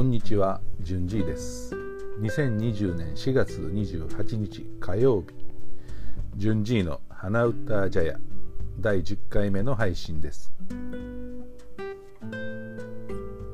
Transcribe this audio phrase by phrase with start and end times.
[0.00, 1.76] こんにちは、じゅんじいです。
[2.22, 5.26] 2020年4月28日火曜日、
[6.36, 8.16] じゅんじいの花歌茶屋
[8.78, 10.54] 第10回目の配信です。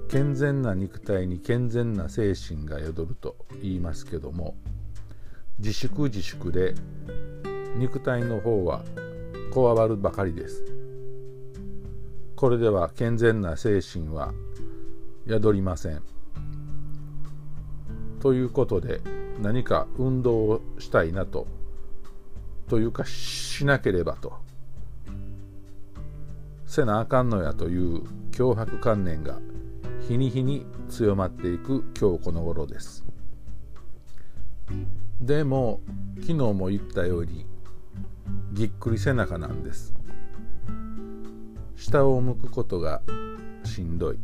[0.09, 4.55] 健全な肉体に健全な精神が宿ると言いますけども、
[5.59, 6.74] 自粛自粛で
[7.77, 8.84] 肉体の方は
[9.52, 10.62] こわばるばかりです。
[12.37, 14.33] これでは健全な精神は
[15.28, 16.16] 宿りません。
[18.27, 19.01] ということで
[19.41, 21.47] 何か運動をしたいなと
[22.69, 24.33] というかしなければと。
[26.66, 28.02] せなあかんのやという
[28.33, 29.39] 脅迫観念が
[30.09, 33.05] 日に日に強まっていく今日この頃です。
[35.21, 35.80] でも
[36.16, 37.47] 昨日も言ったように
[38.55, 39.95] ぎっくり背中なんです。
[41.77, 43.02] 下を向くことが
[43.63, 44.18] しんどい。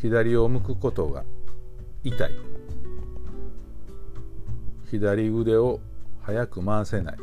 [0.00, 1.24] 左を向くことが
[2.08, 2.30] 痛い。
[4.90, 5.80] 左腕を
[6.22, 7.18] 早く回せない。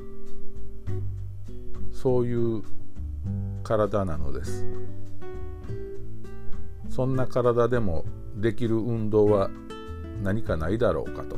[1.92, 2.62] そういう
[3.64, 4.64] 体なのです。
[6.90, 8.06] そんな体でも
[8.36, 9.50] できる運動は
[10.22, 11.38] 何かないだろうかと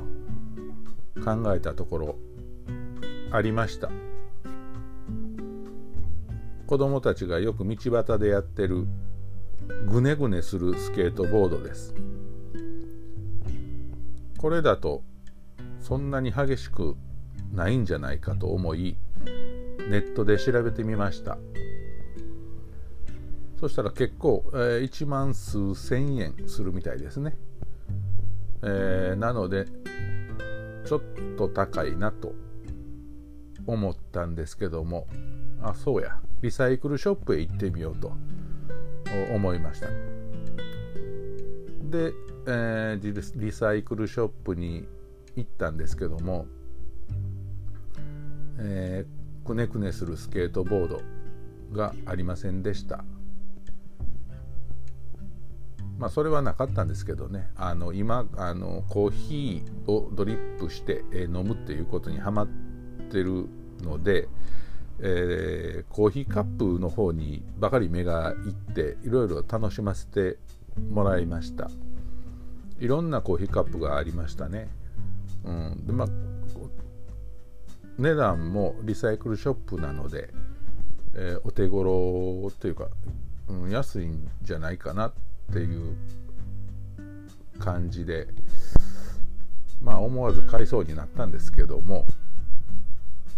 [1.24, 2.16] 考えたところ
[3.32, 3.90] ありました。
[6.68, 8.88] 子供たちがよく道端でやってる
[9.88, 11.96] ぐねぐねするスケートボードです。
[14.38, 15.04] これだと
[15.80, 16.96] そんなに激しく
[17.52, 18.98] ないんじゃないかと思い
[19.90, 21.38] ネットで調べてみました。
[23.60, 27.36] そしたら結構、えー、1万数千円するみたいですね、
[28.62, 29.66] えー、なので
[30.86, 31.02] ちょっ
[31.38, 32.36] と高いなと
[33.66, 35.08] 思ったんですけども
[35.62, 36.20] あそうや。
[36.42, 38.12] リサイクルショップへ行ってみようと
[39.34, 39.88] 思いました。
[41.90, 42.14] で、
[42.48, 44.88] えー、リサイクルショップに
[45.36, 46.46] 行ったんですけども、
[48.60, 51.02] えー、くねくねするスケートボード
[51.72, 53.04] がありませんでした。
[55.98, 57.50] まあそれはなかったんですけどね。
[57.56, 62.48] あの今あのコーヒーをドリップして飲むっていうことにはまっ
[63.10, 63.48] てる
[63.82, 64.28] ので、
[65.00, 70.38] えー、コーヒーカップの方にばかり目がいっていろいろ楽しませて
[70.90, 71.70] もらいました。
[72.80, 74.70] いろんなコーヒーカップがありましたね、
[75.44, 75.88] うん。
[75.88, 76.08] でまあ、
[77.98, 80.30] 値段もリサイクルショップなので、
[81.16, 82.88] えー、お手頃というか、
[83.48, 85.14] うん、安いんじゃないかなっ
[85.52, 85.96] ていう
[87.60, 88.28] 感じで
[89.82, 92.06] まあ思わず買いそうになったんですけども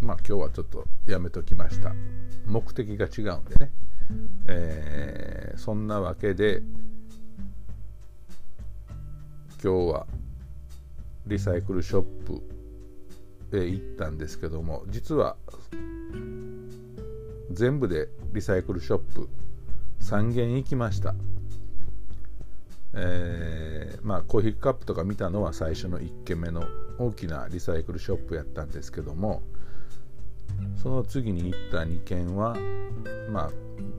[0.01, 1.93] まあ今日はちょっとやめときました。
[2.45, 3.71] 目的が違うんでね、
[4.47, 6.63] えー、そんなわけで
[9.61, 10.07] 今日は
[11.27, 12.01] リサイクルショッ
[13.51, 15.35] プへ行ったんですけども実は
[17.51, 19.29] 全部でリサイクルショップ
[19.99, 21.13] 3軒行きました。
[22.93, 26.63] えー、まあコーヒーカップとか見たのは最初の1軒目の
[26.97, 29.43] 大きなリサイクルショップやったんですけども
[30.81, 32.55] その次に行った2軒は
[33.29, 33.51] まあ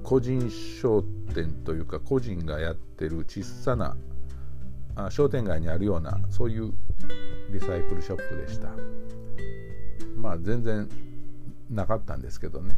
[0.02, 1.02] 個人商
[1.34, 3.96] 店というか個人がやってる小さな
[5.10, 6.72] 商店街にあるようなそういう
[7.52, 8.68] リサイクルショップでした。
[10.16, 10.88] まあ全然
[11.70, 12.76] なかったんですけどね、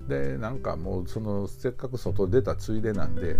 [0.00, 3.36] うん、でなんかもうそのせっかく外出たついでなんで、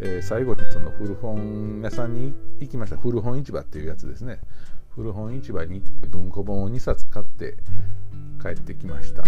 [0.00, 2.96] えー、最後にその古本屋さんに行きました。
[2.96, 4.40] 古本市場っていうやつですね。
[4.94, 7.58] 古本市場に行って文庫本を2冊買って
[8.40, 9.24] 帰ってきました。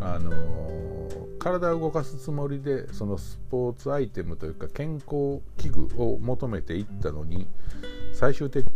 [0.00, 7.48] あのー、体を動かすつもりでそのスポーツアイテムというか健康器具を求めていったのに
[8.12, 8.72] 最終的に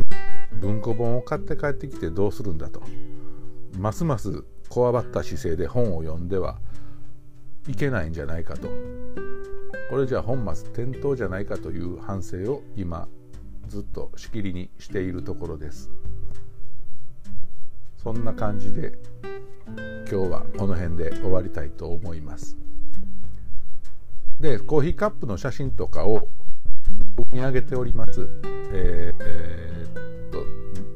[0.59, 2.81] 文庫本を買って帰ってきてどうするんだと。
[3.77, 6.57] ますますこわばった姿勢で本を読んでは
[7.67, 8.67] いけないんじゃないかと。
[9.89, 13.07] これじゃ本末転倒じゃないかという反省を今
[13.67, 15.91] ずっとしきりにしているところです。
[17.97, 18.97] そんな感じで
[19.67, 22.57] 今日はこの辺で終わりたいと思います。
[24.39, 26.27] でコーヒーカップの写真とかを
[27.31, 28.29] に上げております。
[28.71, 30.31] えー、えー、っ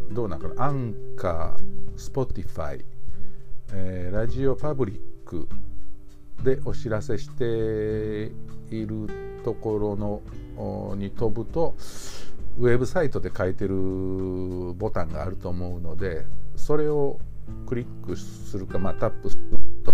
[0.09, 0.65] とどうなんかな？
[0.65, 2.85] アンカースポティファイ、
[3.73, 5.47] え、ラジオパブリック
[6.43, 8.31] でお知らせして
[8.69, 10.21] いるところの
[10.95, 11.75] に飛ぶと
[12.59, 13.73] ウェブサイトで書いてる
[14.73, 16.25] ボタンがあると思うので
[16.55, 17.19] それを
[17.67, 19.93] クリックするか、まあ、タップすると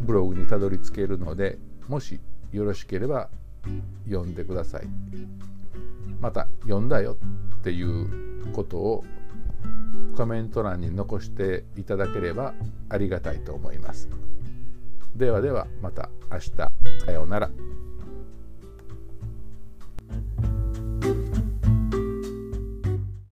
[0.00, 1.58] ブログにたどり着けるので
[1.88, 2.20] もし
[2.52, 3.28] よろしければ
[4.06, 4.88] 読んでください。
[6.20, 7.16] また読んだよ
[7.58, 9.04] っていうことを
[10.16, 12.54] コメント欄に残していただければ
[12.88, 14.08] ありがたいと思います。
[15.16, 16.50] ではではまた明日
[17.04, 17.50] さようなら。